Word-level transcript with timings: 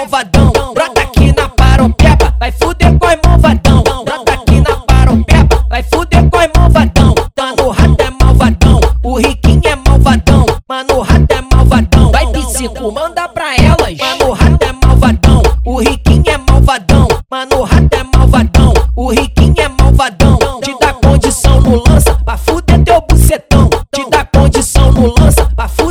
malvadão. 0.00 0.50
Brota 0.72 1.02
aqui 1.02 1.34
na 1.36 1.48
paropeba, 1.50 2.34
vai 2.38 2.50
fuder 2.52 2.98
com 2.98 3.28
malvadão. 3.28 3.82
Brota 3.82 4.32
aqui 4.32 4.60
na 4.60 4.76
paropeba, 4.76 5.66
vai 5.68 5.82
fuder 5.82 6.30
com 6.30 6.38
as 6.38 6.48
malvadão. 6.56 7.14
Mano, 7.38 7.68
rato 7.70 8.02
é 8.02 8.24
malvadão, 8.24 8.80
o 9.02 9.18
riquinho 9.18 9.60
é 9.66 9.76
malvadão. 9.76 10.46
Mano, 10.68 11.00
rato 11.00 11.34
é 11.34 11.54
malvadão. 11.54 12.12
Vai 12.12 12.26
psico, 12.28 12.92
manda 12.92 13.28
pra 13.28 13.54
elas. 13.56 13.98
Mano, 13.98 14.32
rato 14.32 14.64
é 14.64 14.86
malvadão, 14.86 15.42
o 15.66 15.76
riquinho 15.80 16.24
é 16.28 16.38
malvadão. 16.50 17.08
Mano, 17.30 17.62
rato 17.64 17.94
é 17.94 18.18
malvadão, 18.18 18.72
o 18.96 19.10
riquinho 19.10 19.54
é 19.58 19.68
malvadão. 19.68 20.38
Te 20.62 20.78
dá 20.80 20.94
condição 20.94 21.60
no 21.60 21.82
lança, 21.86 22.14
pra 22.24 22.38
fuder 22.38 22.82
teu 22.84 23.04
bucetão. 23.06 23.68
Te 23.94 24.08
dá 24.08 24.24
condição 24.24 24.92
no 24.92 25.14
lança, 25.20 25.44
pra 25.54 25.68
fuder 25.68 25.89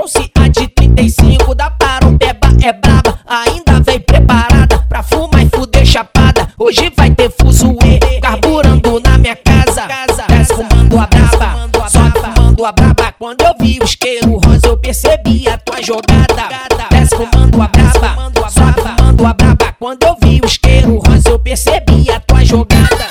Trouxe 0.00 0.30
a 0.34 0.48
de 0.48 0.66
35 0.66 1.54
da 1.54 1.70
Parombeba, 1.72 2.48
é 2.64 2.72
braba. 2.72 3.20
Ainda 3.26 3.82
vem 3.82 4.00
preparada 4.00 4.78
pra 4.88 5.02
fumar 5.02 5.44
e 5.44 5.50
fuder 5.54 5.84
chapada. 5.84 6.48
Hoje 6.58 6.90
vai 6.96 7.10
ter 7.10 7.30
fuzuê, 7.38 8.00
carburando 8.22 8.98
na 9.04 9.18
minha 9.18 9.36
casa. 9.36 9.82
Desce 10.26 10.54
fumando 10.54 10.98
a 10.98 11.06
braba, 11.06 11.68
sobe 11.90 12.18
fumando 12.18 12.64
a 12.64 12.72
braba. 12.72 13.14
Quando 13.18 13.42
eu 13.42 13.54
vi 13.60 13.78
o 13.78 13.84
isqueiro 13.84 14.40
rosa, 14.42 14.68
eu 14.68 14.78
percebi 14.78 15.46
a 15.46 15.58
tua 15.58 15.82
jogada. 15.82 16.48
Desce 16.90 17.14
fumando 17.14 17.60
a 17.60 17.68
braba, 17.68 18.32
sobe 18.48 18.80
fumando 18.80 19.26
a 19.26 19.34
braba. 19.34 19.76
Quando 19.78 20.02
eu 20.04 20.16
vi 20.22 20.40
o 20.42 20.46
isqueiro 20.46 20.96
rosa, 20.96 21.28
eu 21.28 21.38
percebi 21.38 22.10
a 22.10 22.18
tua 22.20 22.42
jogada. 22.42 23.09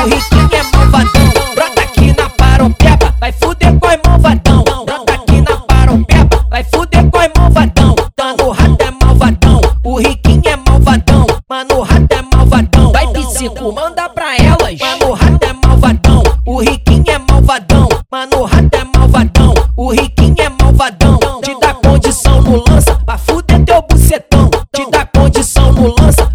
O 0.00 0.06
riquinho 0.06 0.48
é 0.52 0.76
malvadão. 0.76 1.28
Brota 1.54 1.82
aqui 1.82 2.14
na 2.16 2.30
paropeba, 2.30 3.14
vai 3.20 3.32
fuder 3.32 3.78
com 3.78 3.86
as 3.86 3.98
malvadão. 4.06 4.64
Brota 4.86 5.12
aqui 5.12 5.40
na 5.42 5.56
paropeba, 5.58 6.46
vai 6.48 6.64
fuder 6.64 7.10
com 7.10 7.18
as 7.18 7.30
malvadão. 7.36 7.94
Mano, 8.18 8.44
o 8.46 8.50
rato 8.50 8.82
é 8.82 9.04
malvadão, 9.04 9.60
o 9.84 9.98
riquinho 9.98 10.42
é 10.46 10.56
malvadão. 10.56 11.26
Mano, 11.48 11.74
o 11.76 11.82
rato 11.82 12.12
é 12.12 12.22
malvadão. 12.34 12.92
Vai 12.92 13.06
psico, 13.08 13.72
manda 13.72 14.08
pra 14.08 14.36
elas. 14.36 14.78
Mano, 14.80 15.10
o 15.10 15.12
rato 15.12 15.44
é 15.44 15.52
malvadão, 15.66 16.22
o 16.46 16.60
riquinho 16.60 17.04
é 17.08 17.18
malvadão. 17.18 17.88
Mano, 18.10 18.38
o 18.38 18.44
rato 18.44 18.74
é 18.74 18.84
malvadão, 18.98 19.54
o 19.76 19.92
riquinho 19.92 20.36
é 20.38 20.48
malvadão. 20.62 21.18
Te 21.42 21.58
dá 21.60 21.74
condição 21.74 22.40
no 22.40 22.64
lança, 22.68 22.94
pra 23.04 23.18
fuder 23.18 23.62
teu 23.64 23.82
bucetão. 23.82 24.48
Te 24.74 24.90
dá 24.90 25.04
condição 25.06 25.72
no 25.72 25.94
lança, 26.00 26.29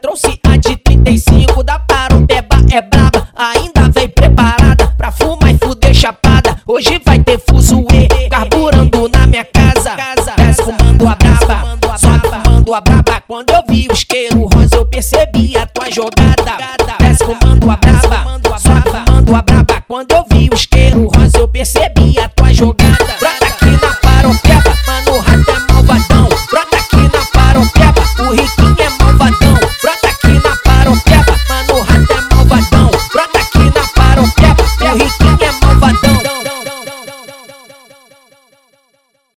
Trouxe 0.00 0.38
a 0.44 0.56
de 0.56 0.76
35 0.76 1.62
da 1.64 1.78
Parombeba, 1.80 2.56
é 2.70 2.80
braba. 2.80 3.28
Ainda 3.34 3.88
vem 3.90 4.08
preparada 4.08 4.94
pra 4.96 5.10
fumar 5.10 5.52
e 5.52 5.58
fuder 5.58 5.92
chapada. 5.92 6.56
Hoje 6.66 7.00
vai 7.04 7.18
ter 7.18 7.40
fuzuê, 7.40 8.06
carburando 8.30 9.08
na 9.08 9.26
minha 9.26 9.44
casa. 9.44 9.96
Desce 10.36 10.62
fumando 10.62 11.08
a 11.08 11.16
braba, 11.16 11.98
sobe 11.98 12.28
fumando 12.28 12.74
a 12.74 12.80
braba. 12.80 13.22
Quando 13.26 13.50
eu 13.50 13.62
vi 13.68 13.88
o 13.88 13.92
isqueiro 13.92 14.48
rosa, 14.54 14.76
eu 14.76 14.86
percebi 14.86 15.56
a 15.56 15.66
tua 15.66 15.90
jogada. 15.90 16.56
Desce 17.00 17.24
fumando 17.24 17.70
a 17.70 17.76
braba, 17.76 18.58
sobe 18.58 18.90
fumando 18.90 19.34
a 19.34 19.42
braba. 19.42 19.84
Quando 19.88 20.12
eu 20.12 20.24
vi 20.30 20.48
o 20.48 20.54
isqueiro 20.54 21.08
rosa, 21.08 21.38
eu 21.38 21.48
percebi 21.48 22.18